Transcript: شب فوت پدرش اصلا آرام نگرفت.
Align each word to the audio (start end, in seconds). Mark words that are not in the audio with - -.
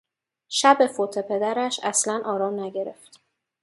شب 0.47 0.87
فوت 0.95 1.19
پدرش 1.19 1.79
اصلا 1.83 2.21
آرام 2.25 2.59
نگرفت. 2.59 3.19